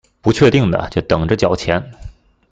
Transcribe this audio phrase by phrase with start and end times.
[0.19, 1.91] 不確定的就等著繳錢